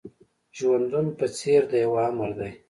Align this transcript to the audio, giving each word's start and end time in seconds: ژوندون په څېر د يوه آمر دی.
ژوندون 0.57 1.07
په 1.17 1.25
څېر 1.37 1.61
د 1.71 1.73
يوه 1.83 2.01
آمر 2.09 2.31
دی. 2.39 2.51